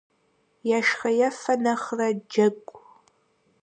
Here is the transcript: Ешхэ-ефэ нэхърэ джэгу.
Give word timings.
Ешхэ-ефэ 0.77 1.53
нэхърэ 1.63 2.07
джэгу. 2.31 2.75